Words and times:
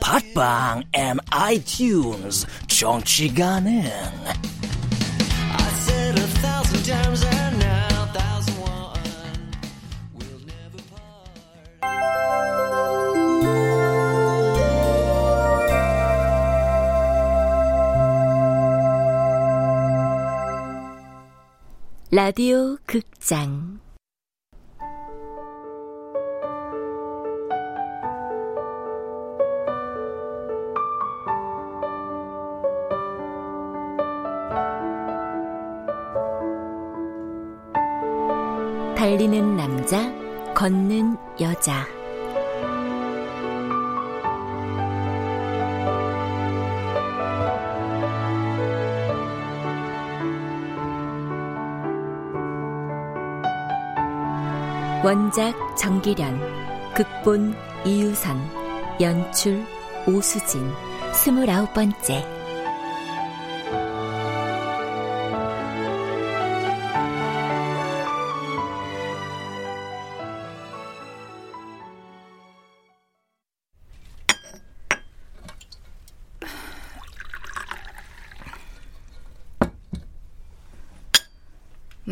팟빵 0.00 0.82
앤 0.92 1.16
아이튠즈 1.30 2.46
정치 2.68 3.32
가능. 3.34 3.82
라디오 22.10 22.76
극장 22.86 23.78
걷는 40.68 41.16
여자. 41.40 41.86
원작 55.02 55.54
정기련, 55.78 56.38
극본 56.94 57.54
이유선, 57.86 58.36
연출 59.00 59.64
오수진, 60.06 60.70
스물아홉 61.14 61.72
번째. 61.72 62.37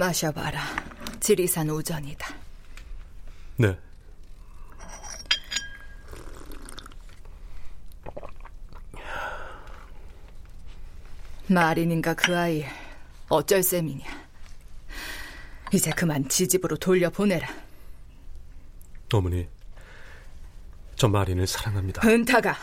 마셔봐라. 0.06 0.60
지리산 1.18 1.68
우전이다. 1.68 2.34
네. 3.56 3.76
마린인가 11.48 12.14
그 12.14 12.36
아이 12.36 12.64
어쩔 13.28 13.62
셈이냐. 13.62 14.04
이제 15.72 15.90
그만 15.90 16.28
지집으로 16.28 16.76
돌려보내라. 16.76 17.48
어머니, 19.12 19.48
저 20.94 21.08
마린을 21.08 21.46
사랑합니다. 21.46 22.06
은타가 22.06 22.56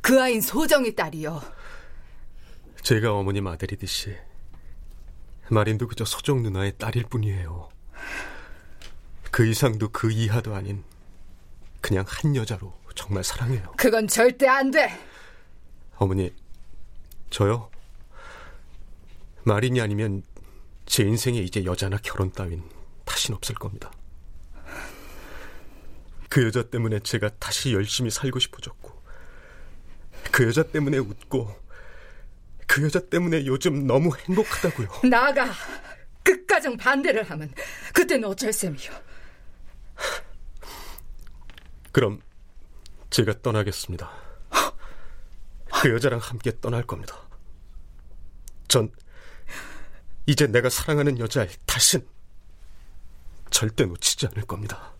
그 0.00 0.20
아인 0.20 0.40
소정이 0.40 0.94
딸이요. 0.94 1.42
제가 2.82 3.12
어머님 3.14 3.46
아들이듯이 3.46 4.16
마린도 5.50 5.88
그저 5.88 6.04
소정 6.04 6.42
누나의 6.42 6.76
딸일 6.78 7.04
뿐이에요. 7.04 7.68
그 9.30 9.46
이상도 9.46 9.88
그 9.90 10.10
이하도 10.10 10.54
아닌 10.54 10.84
그냥 11.80 12.04
한 12.06 12.36
여자로 12.36 12.72
정말 12.94 13.24
사랑해요. 13.24 13.72
그건 13.76 14.06
절대 14.06 14.46
안 14.46 14.70
돼. 14.70 14.90
어머니, 15.96 16.32
저요? 17.30 17.70
마린이 19.44 19.80
아니면 19.80 20.22
제 20.86 21.02
인생에 21.02 21.38
이제 21.38 21.64
여자나 21.64 21.98
결혼 22.02 22.30
따윈 22.32 22.62
다신 23.04 23.34
없을 23.34 23.54
겁니다. 23.54 23.90
그 26.28 26.44
여자 26.44 26.62
때문에 26.62 27.00
제가 27.00 27.30
다시 27.38 27.72
열심히 27.74 28.10
살고 28.10 28.38
싶어졌고, 28.38 29.02
그 30.30 30.46
여자 30.46 30.62
때문에 30.62 30.98
웃고, 30.98 31.54
그 32.66 32.82
여자 32.82 33.00
때문에 33.00 33.46
요즘 33.46 33.86
너무 33.86 34.16
행복하다고요. 34.16 34.88
나가 35.10 35.50
끝가정 36.22 36.76
반대를 36.76 37.24
하면 37.30 37.52
그때는 37.92 38.28
어쩔 38.28 38.52
셈이요. 38.52 38.90
그럼 41.90 42.20
제가 43.10 43.40
떠나겠습니다. 43.42 44.10
그 45.82 45.90
여자랑 45.90 46.20
함께 46.20 46.52
떠날 46.60 46.84
겁니다. 46.84 47.18
전 48.68 48.90
이제 50.26 50.46
내가 50.46 50.70
사랑하는 50.70 51.18
여자를 51.18 51.50
다신 51.66 52.06
절대 53.50 53.84
놓치지 53.84 54.28
않을 54.28 54.46
겁니다. 54.46 54.91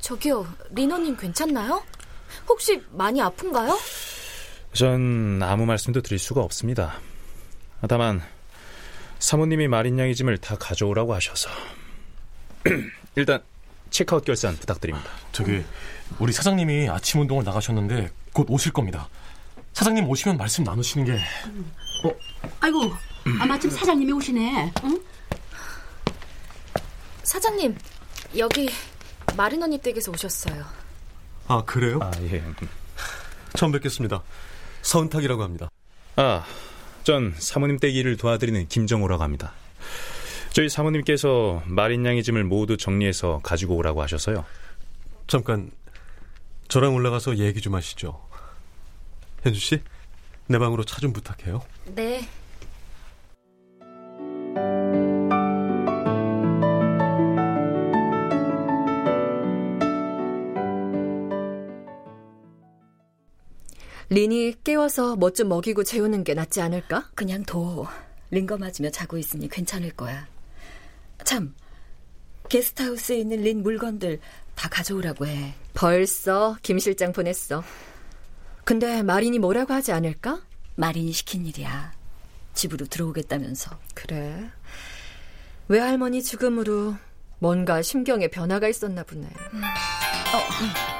저기요, 0.00 0.46
리너님 0.70 1.16
괜찮나요? 1.16 1.82
혹시 2.48 2.82
많이 2.90 3.20
아픈가요? 3.20 3.78
전 4.72 5.40
아무 5.42 5.66
말씀도 5.66 6.00
드릴 6.02 6.18
수가 6.18 6.40
없습니다. 6.42 6.98
다만 7.88 8.22
사모님이 9.18 9.68
마린 9.68 9.98
양의 9.98 10.14
짐을 10.14 10.38
다 10.38 10.56
가져오라고 10.56 11.14
하셔서 11.14 11.50
일단 13.16 13.42
체크아웃 13.90 14.24
결산 14.24 14.56
부탁드립니다. 14.56 15.10
저기 15.32 15.64
우리 16.18 16.32
사장님이 16.32 16.88
아침 16.88 17.20
운동을 17.20 17.44
나가셨는데 17.44 18.10
곧 18.32 18.46
오실 18.48 18.72
겁니다. 18.72 19.08
사장님 19.72 20.08
오시면 20.08 20.36
말씀 20.36 20.64
나누시는 20.64 21.06
게 21.06 21.12
어? 22.04 22.14
아이고, 22.60 22.92
아 23.40 23.46
마침 23.46 23.70
사장님이 23.70 24.12
오시네. 24.12 24.72
응? 24.84 25.02
사장님, 27.22 27.76
여기 28.38 28.70
마린 29.36 29.62
언니 29.62 29.78
댁에서 29.78 30.10
오셨어요. 30.12 30.64
아 31.48 31.62
그래요? 31.64 31.98
아 32.02 32.10
예. 32.22 32.42
처음 33.54 33.72
뵙겠습니다. 33.72 34.22
서은탁이라고 34.82 35.42
합니다. 35.42 35.68
아, 36.16 36.44
전 37.04 37.34
사모님 37.38 37.78
댁 37.78 37.94
일을 37.96 38.16
도와드리는 38.16 38.68
김정호라고 38.68 39.22
합니다. 39.22 39.52
저희 40.52 40.68
사모님께서 40.68 41.62
마린 41.66 42.04
양의 42.04 42.22
짐을 42.22 42.44
모두 42.44 42.76
정리해서 42.76 43.40
가지고 43.42 43.76
오라고 43.76 44.02
하셔서요. 44.02 44.44
잠깐 45.26 45.70
저랑 46.68 46.94
올라가서 46.94 47.38
얘기 47.38 47.60
좀 47.60 47.74
하시죠. 47.74 48.20
현주 49.42 49.58
씨, 49.60 49.82
내 50.46 50.58
방으로 50.58 50.84
차 50.84 51.00
좀 51.00 51.12
부탁해요. 51.12 51.62
네. 51.86 52.28
린이 64.10 64.54
깨워서 64.64 65.16
뭐 65.16 65.30
좀 65.30 65.48
먹이고 65.48 65.84
재우는 65.84 66.24
게 66.24 66.34
낫지 66.34 66.60
않을까? 66.60 67.10
그냥 67.14 67.44
둬. 67.44 67.86
링거 68.30 68.58
맞으며 68.58 68.90
자고 68.90 69.16
있으니 69.16 69.48
괜찮을 69.48 69.90
거야. 69.92 70.26
참, 71.24 71.54
게스트하우스에 72.48 73.18
있는 73.18 73.42
린 73.42 73.62
물건들 73.62 74.18
다 74.56 74.68
가져오라고 74.68 75.26
해. 75.26 75.54
벌써 75.74 76.56
김 76.62 76.78
실장 76.78 77.12
보냈어. 77.12 77.62
근데 78.64 79.02
마린이 79.02 79.38
뭐라고 79.38 79.72
하지 79.74 79.92
않을까? 79.92 80.42
마린이 80.74 81.12
시킨 81.12 81.46
일이야. 81.46 81.92
집으로 82.54 82.86
들어오겠다면서. 82.86 83.78
그래. 83.94 84.50
외할머니 85.68 86.22
죽음으로 86.22 86.96
뭔가 87.38 87.80
심경에 87.80 88.26
변화가 88.28 88.68
있었나 88.68 89.04
보네. 89.04 89.22
음. 89.52 89.62
어, 89.62 90.38
음. 90.62 90.99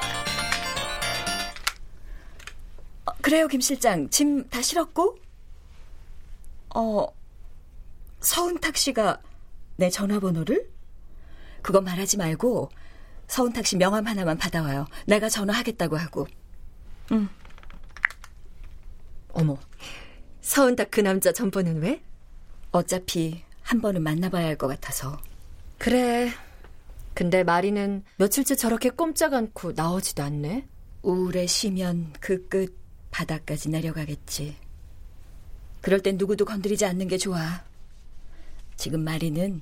그래요, 3.21 3.47
김 3.47 3.61
실장. 3.61 4.09
짐 4.09 4.47
다 4.49 4.61
실었고? 4.61 5.17
어, 6.75 7.07
서은탁 8.21 8.77
씨가 8.77 9.21
내 9.77 9.89
전화번호를? 9.89 10.69
그건 11.61 11.83
말하지 11.83 12.17
말고 12.17 12.69
서은탁 13.27 13.65
씨 13.65 13.77
명함 13.77 14.07
하나만 14.07 14.37
받아와요. 14.37 14.87
내가 15.05 15.29
전화하겠다고 15.29 15.97
하고. 15.97 16.27
응. 17.11 17.29
어머, 19.33 19.57
서은탁 20.41 20.91
그 20.91 21.01
남자 21.01 21.31
전번은 21.31 21.81
왜? 21.81 22.01
어차피 22.71 23.43
한 23.61 23.81
번은 23.81 24.01
만나봐야 24.03 24.45
할 24.47 24.57
것 24.57 24.67
같아서. 24.67 25.17
그래. 25.77 26.31
근데 27.13 27.43
마리는 27.43 28.03
며칠째 28.17 28.55
저렇게 28.55 28.89
꼼짝 28.89 29.33
않고 29.33 29.73
나오지도 29.73 30.23
않네. 30.23 30.67
우울에 31.03 31.45
쉬면 31.47 32.13
그 32.19 32.47
끝 32.49 32.80
바닥까지 33.11 33.69
내려가겠지. 33.69 34.55
그럴 35.81 36.01
땐 36.01 36.17
누구도 36.17 36.45
건드리지 36.45 36.85
않는 36.85 37.07
게 37.07 37.17
좋아. 37.17 37.63
지금 38.77 39.03
마리는 39.03 39.61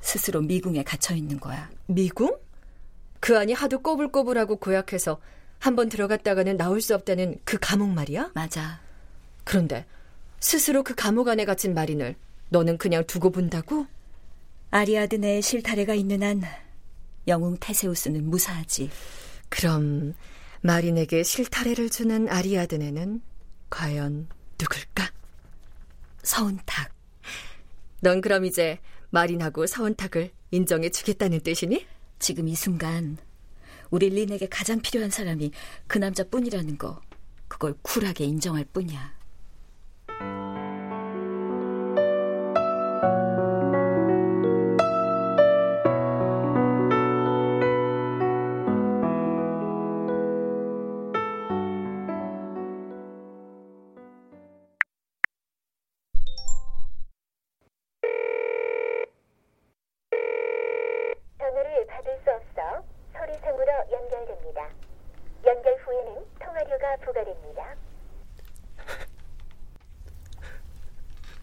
스스로 0.00 0.40
미궁에 0.42 0.82
갇혀 0.82 1.14
있는 1.14 1.38
거야. 1.40 1.70
미궁? 1.86 2.36
그 3.20 3.38
안이 3.38 3.52
하도 3.52 3.80
꼬불꼬불하고 3.80 4.56
고약해서 4.56 5.20
한 5.58 5.76
번 5.76 5.88
들어갔다가는 5.88 6.58
나올 6.58 6.80
수 6.82 6.94
없다는 6.94 7.38
그 7.44 7.56
감옥 7.58 7.88
말이야? 7.90 8.32
맞아. 8.34 8.80
그런데 9.44 9.86
스스로 10.40 10.82
그 10.82 10.94
감옥 10.94 11.28
안에 11.28 11.46
갇힌 11.46 11.72
마린을 11.72 12.16
너는 12.50 12.76
그냥 12.76 13.04
두고 13.06 13.30
본다고? 13.30 13.86
아리아드네의 14.70 15.40
실타래가 15.40 15.94
있는 15.94 16.22
한 16.22 16.42
영웅 17.28 17.56
테세우스는 17.58 18.28
무사하지. 18.28 18.90
그럼 19.48 20.14
마린에게 20.64 21.24
실타래를 21.24 21.90
주는 21.90 22.26
아리아드네는 22.26 23.20
과연 23.68 24.28
누굴까? 24.58 25.12
서운탁. 26.22 26.90
넌 28.00 28.22
그럼 28.22 28.46
이제 28.46 28.78
마린하고 29.10 29.66
서운탁을 29.66 30.30
인정해 30.52 30.88
주겠다는 30.88 31.40
뜻이니? 31.40 31.86
지금 32.18 32.48
이 32.48 32.54
순간 32.54 33.18
우리 33.90 34.08
린에게 34.08 34.48
가장 34.48 34.80
필요한 34.80 35.10
사람이 35.10 35.50
그 35.86 35.98
남자뿐이라는 35.98 36.78
거 36.78 37.02
그걸 37.46 37.74
쿨하게 37.82 38.24
인정할 38.24 38.64
뿐이야. 38.64 39.12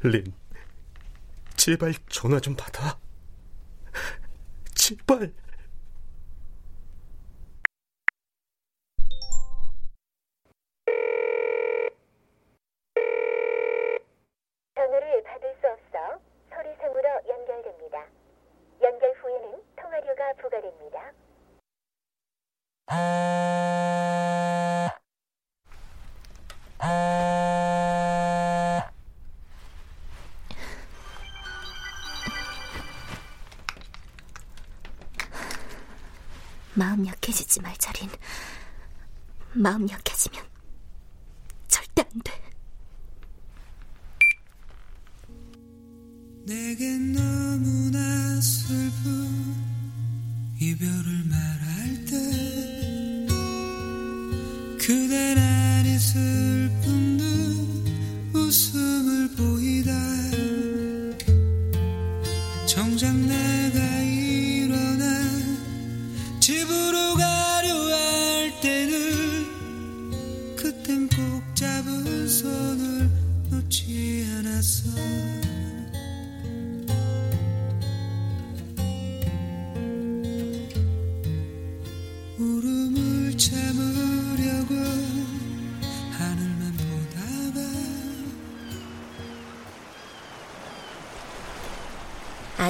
린, 0.03 0.33
제발 1.55 1.93
전화 2.09 2.39
좀 2.39 2.55
받아. 2.55 2.99
제발. 4.73 5.31
마음 36.73 37.05
약해지지 37.05 37.61
말, 37.61 37.75
자린. 37.77 38.09
마음 39.53 39.87
약해지면 39.89 40.43
절대 41.67 42.01
안 42.01 42.21
돼. 42.21 42.41
내겐 46.45 47.13
너무나 47.13 48.41
슬픈 48.41 49.11
이별을 50.59 51.25
말할 51.25 51.70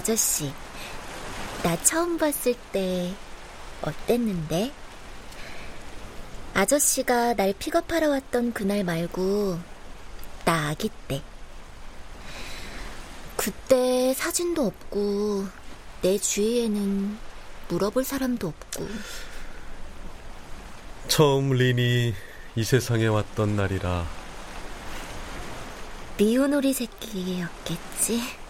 아저씨 0.02 0.52
나 1.62 1.80
처음 1.84 2.18
봤을 2.18 2.56
때 2.72 3.14
어땠는데? 3.84 4.72
아저씨가 6.56 7.36
날 7.36 7.54
픽업하러 7.54 8.10
왔던 8.10 8.54
그날 8.54 8.84
말고 8.84 9.60
나 10.44 10.70
아기 10.70 10.90
때. 11.08 11.22
그때 13.38 14.16
사진도 14.16 14.66
없고 14.66 15.46
내 16.02 16.18
주위에는 16.18 17.20
물어볼 17.68 18.04
사람도 18.04 18.48
없고. 18.48 18.88
처음 21.10 21.54
린이 21.54 22.16
이 22.56 22.64
세상에 22.64 23.06
왔던 23.06 23.56
날이라. 23.56 24.08
미운 26.18 26.56
오리 26.56 26.74
새끼였겠지. 26.74 28.41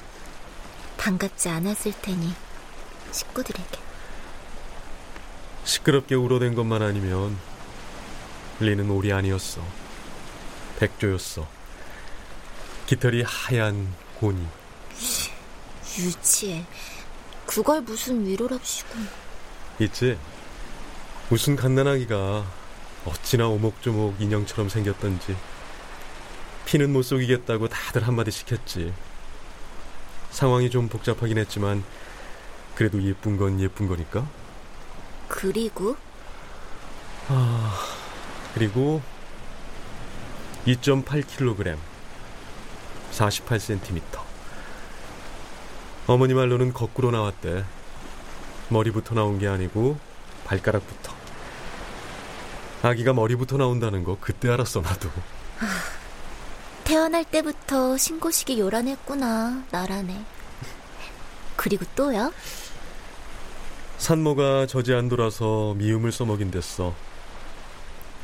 반갑지 1.02 1.50
않았을 1.50 1.94
테니 2.00 2.32
식구들에게. 3.12 3.80
시끄럽게 5.64 6.14
울어댄 6.14 6.54
것만 6.54 6.84
아니면 6.84 7.36
리는 8.60 8.88
오리 8.88 9.12
아니었어. 9.12 9.66
백조였어. 10.78 11.48
깃털이 12.86 13.24
하얀 13.24 13.92
고니. 14.20 14.46
유치해. 15.98 16.64
그걸 17.48 17.82
무슨 17.82 18.24
위로랍시고. 18.24 19.00
있지? 19.80 20.20
무슨 21.30 21.56
갓난아기가 21.56 22.46
어찌나 23.06 23.48
오목조목 23.48 24.22
인형처럼 24.22 24.70
생겼던지. 24.70 25.36
피는 26.66 26.94
못 26.94 27.02
속이겠다고 27.02 27.70
다들 27.70 28.06
한마디씩 28.06 28.52
했지. 28.52 28.94
상황이 30.32 30.70
좀 30.70 30.88
복잡하긴 30.88 31.38
했지만 31.38 31.84
그래도 32.76 33.02
예쁜 33.04 33.38
건 33.38 33.60
예쁜 33.60 33.88
거니까. 33.88 34.26
그리고? 35.28 35.96
아, 37.28 37.74
그리고 38.54 39.02
2.8kg, 40.66 41.78
48cm. 43.12 44.02
어머니 46.08 46.34
말로는 46.34 46.74
거꾸로 46.74 47.12
나왔대. 47.12 47.64
머리부터 48.70 49.16
나온 49.16 49.38
게 49.38 49.48
아니고 49.48 49.98
발가락부터. 50.46 51.14
아기가 52.84 53.14
머리부터 53.14 53.58
나온다는 53.58 54.04
거 54.04 54.18
그때 54.20 54.50
알았어 54.50 54.82
나도. 54.82 55.10
태어날 56.92 57.24
때부터 57.24 57.96
신고식이 57.96 58.60
요란했구나. 58.60 59.64
나라네. 59.72 60.26
그리고 61.56 61.86
또요? 61.96 62.34
산모가 63.98 64.68
젖이 64.68 64.94
안 64.94 65.08
돌아서 65.08 65.74
미움을 65.76 66.12
써먹인댔어. 66.12 66.94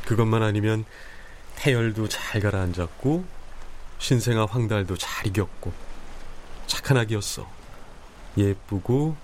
그것만 0.06 0.44
아니면 0.44 0.84
태열도 1.56 2.10
잘 2.10 2.42
가라앉았고 2.42 3.24
신생아 4.00 4.48
황달도 4.48 4.98
잘 4.98 5.28
이겼고 5.28 5.72
착한 6.66 6.98
아기였어. 6.98 7.50
예쁘고 8.38 9.16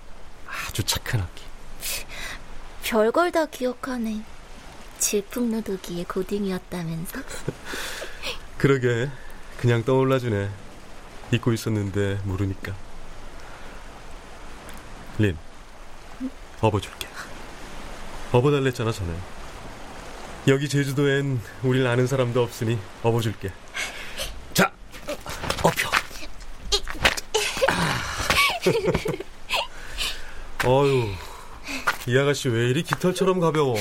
아주 0.48 0.86
착한 0.86 1.20
아기. 1.20 1.44
별걸 2.84 3.34
다 3.34 3.46
기억하네. 3.48 4.24
질풍노도기의 5.00 6.06
고딩이었다면서? 6.06 7.20
그러게 8.58 9.10
그냥 9.64 9.84
떠올라주네. 9.86 10.50
잊고 11.32 11.54
있었는데 11.54 12.20
모르니까. 12.26 12.76
린, 15.18 15.38
업어줄게. 16.60 17.08
업어달랬잖아 18.34 18.92
전에. 18.92 19.16
여기 20.50 20.68
제주도엔 20.68 21.40
우릴 21.64 21.88
아는 21.88 22.08
사람도 22.08 22.44
없으니 22.44 22.78
업어줄게. 23.04 23.54
자, 24.54 24.70
업혀. 25.64 25.90
어휴, 30.66 31.10
이 32.08 32.18
아가씨 32.18 32.50
왜 32.50 32.70
이리 32.70 32.84
깃털처럼 32.84 33.40
가벼워? 33.40 33.76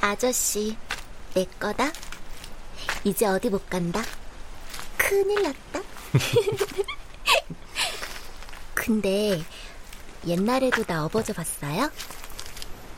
아저씨, 0.00 0.76
내 1.34 1.44
거다. 1.58 1.90
이제 3.04 3.26
어디 3.26 3.48
못 3.50 3.68
간다. 3.70 4.02
큰일 4.96 5.42
났다. 5.42 5.80
근데 8.74 9.42
옛날에도 10.26 10.84
나 10.84 11.04
업어줘 11.04 11.32
봤어요? 11.32 11.90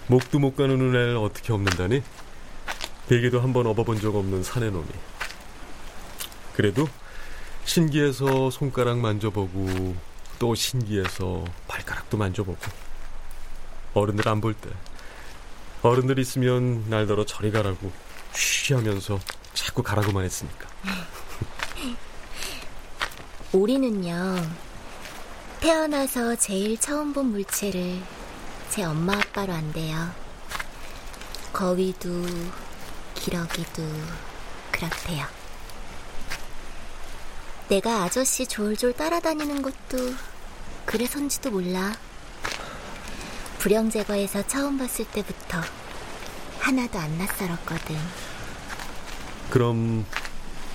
목도 0.07 0.39
못 0.39 0.57
가누는 0.57 0.95
애를 0.95 1.17
어떻게 1.17 1.53
업는다니? 1.53 2.03
베개도 3.09 3.41
한 3.41 3.53
번 3.53 3.67
업어본 3.67 4.01
적 4.01 4.15
없는 4.15 4.43
사내 4.43 4.71
놈이. 4.71 4.87
그래도 6.55 6.89
신기해서 7.65 8.51
손가락 8.51 8.99
만져보고 8.99 9.95
또 10.39 10.55
신기해서 10.55 11.45
발가락도 11.69 12.17
만져보고 12.17 12.59
어른들 13.95 14.29
안 14.29 14.41
볼 14.41 14.55
때 14.55 14.71
어른들 15.83 16.19
있으면 16.19 16.89
날더러 16.89 17.25
저리 17.27 17.51
가라고 17.51 17.91
쉬 18.35 18.75
하면서 18.75 19.19
자꾸 19.55 19.83
가라고만 19.83 20.25
했으니까. 20.25 20.69
우리는요, 23.53 24.49
태어나서 25.61 26.37
제일 26.37 26.79
처음 26.79 27.13
본 27.13 27.27
물체를 27.27 28.01
제 28.71 28.85
엄마 28.85 29.15
아빠로 29.15 29.53
안돼요. 29.53 30.11
거위도, 31.53 32.09
기러기도, 33.15 33.83
그렇대요. 34.71 35.27
내가 37.69 38.05
아저씨 38.05 38.47
졸졸 38.47 38.95
따라다니는 38.95 39.63
것도 39.63 40.15
그래서인지도 40.87 41.51
몰라. 41.51 41.97
불영 43.59 43.91
제거에서 43.91 44.47
처음 44.47 44.79
봤을 44.79 45.05
때부터 45.07 45.61
하나도 46.59 46.99
안 46.99 47.19
낯설었거든. 47.19 48.30
그럼 49.51 50.07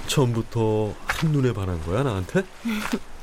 처음부터 0.08 0.94
한눈에 1.08 1.54
반한 1.54 1.82
거야, 1.86 2.04
나한테? 2.04 2.44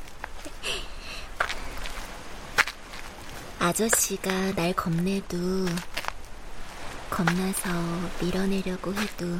아저씨가 3.58 4.54
날 4.56 4.72
겁내도 4.72 5.36
겁나서 7.10 7.70
밀어내려고 8.20 8.92
해도 8.94 9.38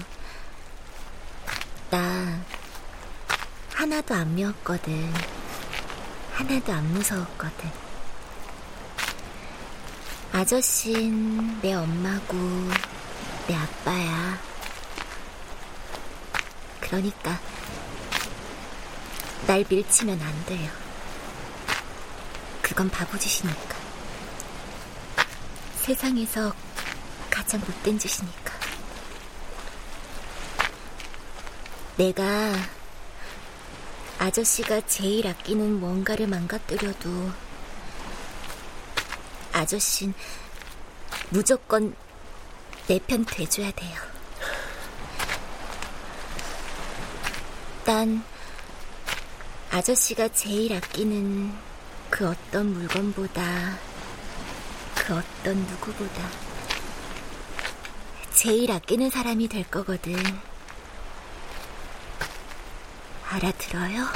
나 1.90 2.40
하나도 3.74 4.14
안 4.14 4.34
미웠거든. 4.34 5.12
하나도 6.34 6.72
안 6.72 6.92
무서웠거든. 6.92 7.70
아저씨는 10.32 11.60
내 11.60 11.74
엄마고 11.74 12.36
내 13.48 13.56
아빠야. 13.56 14.51
그러니까 16.92 17.40
날 19.46 19.64
밀치면 19.66 20.20
안 20.20 20.44
돼요. 20.44 20.70
그건 22.60 22.90
바보짓이니까. 22.90 23.76
세상에서 25.80 26.54
가장 27.30 27.60
못된 27.60 27.98
짓이니까. 27.98 28.52
내가 31.96 32.52
아저씨가 34.18 34.86
제일 34.86 35.26
아끼는 35.28 35.80
뭔가를 35.80 36.26
망가뜨려도 36.26 37.32
아저씨는 39.54 40.12
무조건 41.30 41.96
내 42.86 42.98
편 42.98 43.24
돼줘야 43.24 43.70
돼요. 43.70 44.11
난 47.92 48.24
아저씨가 49.70 50.28
제일 50.28 50.72
아끼는 50.72 51.52
그 52.08 52.26
어떤 52.26 52.72
물건보다 52.72 53.76
그 54.94 55.14
어떤 55.14 55.56
누구보다 55.58 56.26
제일 58.32 58.72
아끼는 58.72 59.10
사람이 59.10 59.46
될 59.48 59.64
거거든. 59.64 60.14
알아들어요? 63.28 64.06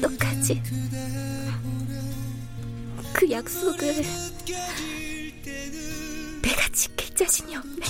어떡하지? 0.00 0.62
그 3.12 3.30
약속을 3.30 4.02
내가 6.42 6.68
지킬 6.72 7.14
자신이 7.14 7.54
없네. 7.56 7.86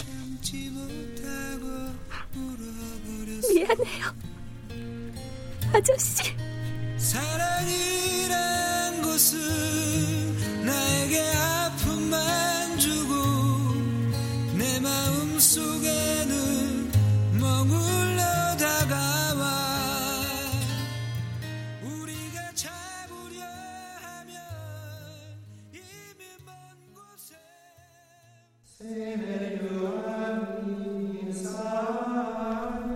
미안해요. 3.55 4.15
아저씨. 5.73 6.35
사랑이란 6.99 8.33
것은 9.03 10.65
나에게 10.65 11.21
아픔만 11.21 12.62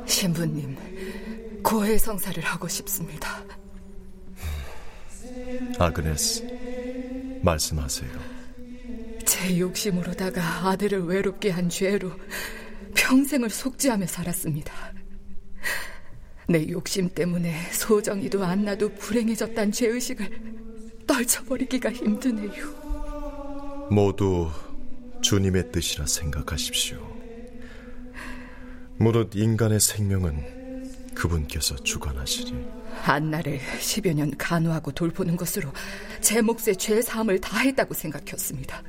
신부님, 0.06 0.76
고해 1.62 1.98
성사를 1.98 2.42
하고 2.42 2.66
싶습니다. 2.68 3.44
아그네스, 5.78 6.46
말씀하세요. 7.42 8.10
제 9.24 9.58
욕심으로다가 9.58 10.68
아들을 10.68 11.04
외롭게 11.04 11.50
한 11.50 11.68
죄로 11.68 12.10
평생을 12.94 13.50
속죄하며 13.50 14.06
살았습니다. 14.06 14.72
내 16.48 16.68
욕심 16.68 17.08
때문에 17.08 17.70
소정이도 17.72 18.44
안 18.44 18.64
나도 18.64 18.94
불행해졌단 18.94 19.72
죄의식을 19.72 20.40
떨쳐버리기가 21.06 21.92
힘드네요. 21.92 23.90
모두 23.90 24.50
주님의 25.26 25.72
뜻이라 25.72 26.06
생각하십시오. 26.06 26.98
무릇 28.96 29.34
인간의 29.34 29.80
생명은 29.80 31.14
그분께서 31.16 31.74
주관하시니 31.74 32.64
안나를 33.02 33.58
10여 33.58 34.14
년 34.14 34.38
간호하고 34.38 34.92
돌보는 34.92 35.36
것으로 35.36 35.72
제 36.20 36.40
몫의 36.42 36.76
죄 36.78 37.02
사함을 37.02 37.40
다했다고 37.40 37.92
생각했습니다. 37.92 38.82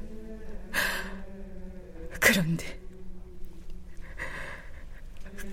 그런데 2.20 2.80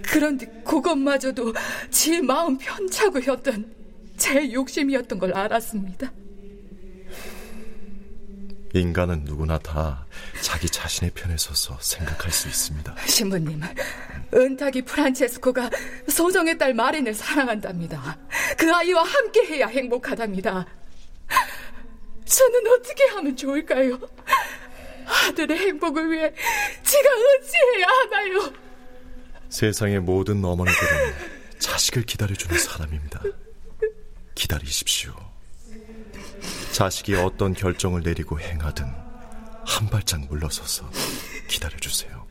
그런데 0.03 0.47
그것마저도 0.67 1.55
지 1.91 2.21
마음 2.21 2.59
편차고였던 2.59 3.75
제 4.19 4.53
욕심이었던 4.53 5.19
걸 5.19 5.33
알았습니다. 5.33 6.13
인간은 8.75 9.23
누구나 9.25 9.57
다 9.59 10.05
자기 10.41 10.69
자신의 10.69 11.13
편에 11.13 11.37
서서 11.37 11.79
생각할 11.81 12.33
수 12.33 12.49
있습니다. 12.49 12.97
신부님, 13.07 13.63
은탁이 14.35 14.83
프란체스코가 14.83 15.71
소정의 16.09 16.59
딸 16.59 16.75
마린을 16.75 17.15
사랑한답니다. 17.15 18.19
그 18.59 18.75
아이와 18.75 19.05
함께해야 19.05 19.69
행복하답니다. 19.69 20.67
저는 22.25 22.67
어떻게 22.67 23.05
하면 23.05 23.37
좋을까요? 23.37 23.99
아들의 25.07 25.57
행복을 25.57 26.11
위해 26.11 26.33
제가 26.83 27.09
어찌해야 27.11 27.87
하나요? 27.87 28.53
세상의 29.51 30.01
모든 30.01 30.45
어머니들은 30.45 31.15
자식을 31.61 32.03
기다려주는 32.03 32.59
사람입니다. 32.59 33.23
기다리십시오. 34.35 35.34
자식이 36.75 37.15
어떤 37.15 37.55
결정을 37.55 38.03
내리고 38.03 38.41
행하든 38.41 38.85
한 39.65 39.89
발짝 39.91 40.27
물러서서 40.27 40.91
기다려주세요. 41.49 42.24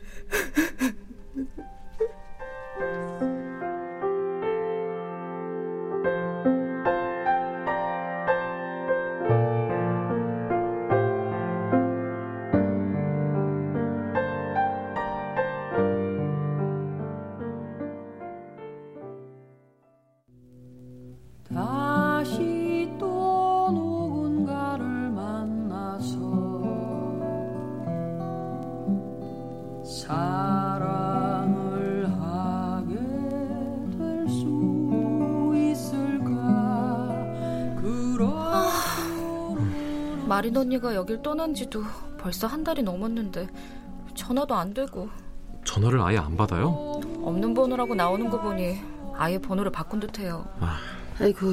마린 40.44 40.58
언니가 40.58 40.94
여길 40.94 41.22
떠난 41.22 41.54
지도 41.54 41.82
벌써 42.18 42.46
한 42.46 42.62
달이 42.62 42.82
넘었는데 42.82 43.48
전화도 44.14 44.54
안 44.54 44.74
되고 44.74 45.08
전화를 45.64 46.02
아예 46.02 46.18
안 46.18 46.36
받아요? 46.36 47.00
없는 47.22 47.54
번호라고 47.54 47.94
나오는 47.94 48.28
거 48.28 48.38
보니 48.38 48.78
아예 49.16 49.38
번호를 49.38 49.72
바꾼 49.72 50.00
듯해요. 50.00 50.46
아이고 51.18 51.46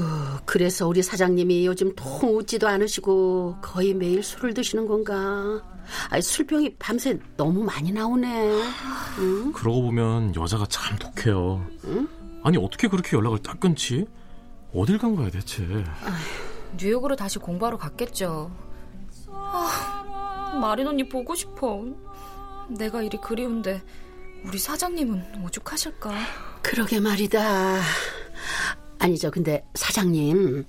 그래서 0.44 0.90
우리 0.90 1.02
사장님이 1.02 1.66
요즘 1.66 1.94
통 1.96 2.36
웃지도 2.36 2.68
않으시고 2.68 3.60
거의 3.62 3.94
매일 3.94 4.22
술을 4.22 4.54
드시는 4.54 4.86
건가? 4.88 5.64
아이 6.10 6.22
술병이 6.22 6.76
밤새 6.76 7.18
너무 7.38 7.64
많이 7.64 7.94
나오네. 7.94 8.62
응? 9.20 9.54
그러고 9.54 9.84
보면 9.84 10.36
여자가 10.36 10.66
참 10.68 10.98
독해요. 10.98 11.66
아니 12.44 12.58
어떻게 12.58 12.90
그렇게 12.90 13.16
연락을 13.16 13.40
딱 13.40 13.58
끊지? 13.58 14.06
어딜 14.76 14.98
간 14.98 15.16
거야 15.16 15.30
대체? 15.30 15.64
뉴욕으로 16.78 17.16
다시 17.16 17.40
공부하러 17.40 17.78
갔겠죠. 17.78 18.52
아, 19.34 20.58
마린 20.60 20.88
언니 20.88 21.08
보고 21.08 21.36
싶어. 21.36 21.84
내가 22.70 23.02
일이 23.02 23.18
그리운데 23.22 23.82
우리 24.46 24.58
사장님은 24.58 25.44
오죽하실까? 25.46 26.14
그러게 26.62 27.00
말이다. 27.00 27.82
아니죠. 29.00 29.32
근데 29.32 29.66
사장님 29.74 30.66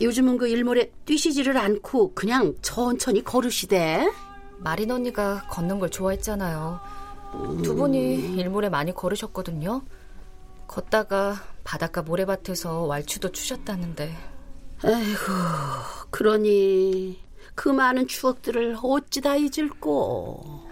요즘은 0.00 0.38
그 0.38 0.48
일몰에 0.48 0.90
뛰시지를 1.04 1.56
않고 1.56 2.14
그냥 2.14 2.54
천천히 2.62 3.22
걸으시대. 3.22 4.10
마린 4.58 4.90
언니가 4.90 5.46
걷는 5.50 5.78
걸 5.78 5.90
좋아했잖아요. 5.90 6.80
두 7.62 7.74
분이 7.74 8.36
일몰에 8.36 8.68
많이 8.68 8.92
걸으셨거든요. 8.92 9.82
걷다가 10.66 11.36
바닷가 11.62 12.02
모래밭에서 12.02 12.84
왈추도 12.84 13.30
추셨다는데. 13.30 14.16
아이고 14.82 15.18
그러니 16.10 17.20
그 17.56 17.70
많은 17.70 18.06
추억들을 18.06 18.76
어찌 18.82 19.20
다 19.20 19.34
잊을꼬. 19.34 20.62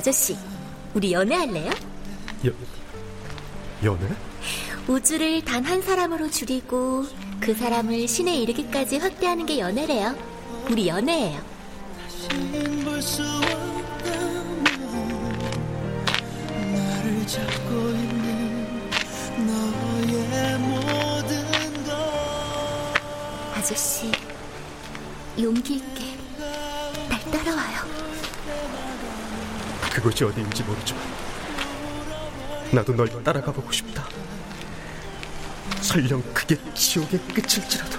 아저씨, 0.00 0.34
우리 0.94 1.12
연애할래요? 1.12 1.70
여, 2.46 2.50
연애? 3.84 4.06
우주를 4.88 5.44
단 5.44 5.62
한 5.66 5.82
사람으로 5.82 6.30
줄이고 6.30 7.04
그 7.38 7.52
사람을 7.52 8.08
신에 8.08 8.34
이르기까지 8.38 8.96
확대하는 8.96 9.44
게 9.44 9.58
연애래요. 9.58 10.16
우리 10.70 10.88
연애예요. 10.88 11.38
아저씨, 23.54 24.10
용기 25.38 25.74
있게 25.76 26.16
날 27.08 27.20
따라와요. 27.30 28.09
그곳이 29.90 30.24
어디인지 30.24 30.62
모르지만 30.62 31.02
나도 32.72 32.94
널 32.94 33.08
따라가 33.24 33.52
보고 33.52 33.70
싶다. 33.72 34.06
설령 35.80 36.22
그게 36.32 36.56
지옥의 36.74 37.18
끝일지라도 37.34 37.98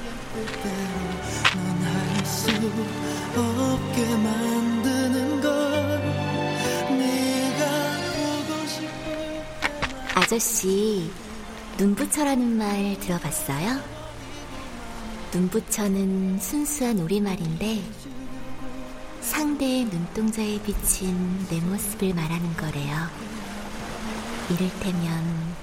아저씨, 10.13 11.11
눈부처라는 11.77 12.57
말 12.57 12.97
들어봤어요? 12.99 13.79
눈부처는 15.33 16.39
순수한 16.39 16.99
우리말인데 16.99 17.81
상대의 19.31 19.85
눈동자에 19.85 20.61
비친 20.61 21.47
내 21.49 21.61
모습을 21.61 22.13
말하는 22.13 22.53
거래요. 22.57 23.07
이를테면 24.49 25.55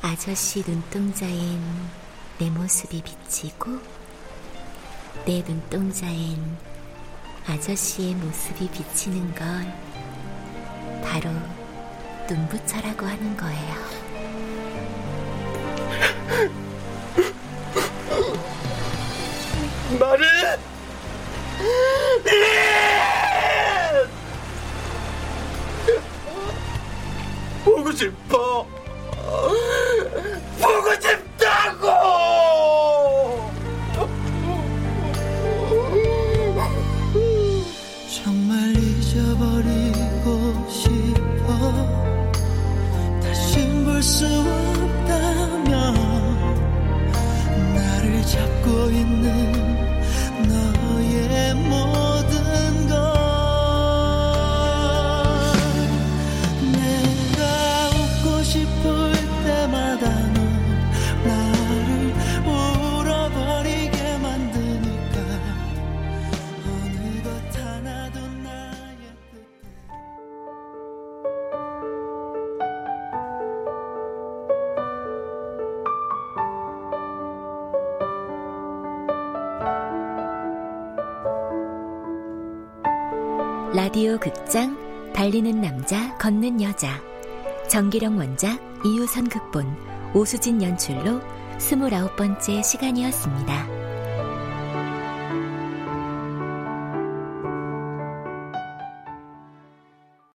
아저씨 0.00 0.64
눈동자엔 0.66 1.60
내 2.38 2.48
모습이 2.48 3.02
비치고 3.02 3.78
내 5.26 5.42
눈동자엔 5.46 6.56
아저씨의 7.46 8.14
모습이 8.14 8.70
비치는 8.70 9.34
걸 9.34 9.46
바로 11.04 11.30
눈부처라고 12.30 13.04
하는 13.04 13.36
거예요. 13.36 13.74
말을 20.00 20.71
보고 27.64 27.92
싶어. 27.92 28.66
보고 30.60 30.92
싶다 31.00 31.21
라디오 83.92 84.16
극장 84.18 85.12
달리는 85.12 85.60
남자 85.60 86.16
걷는 86.16 86.62
여자 86.62 86.98
정기령 87.68 88.16
원작 88.16 88.58
이유선 88.86 89.28
극본 89.28 89.66
오수진 90.14 90.62
연출로 90.62 91.20
스물아홉 91.58 92.16
번째 92.16 92.62
시간이었습니다. 92.62 93.81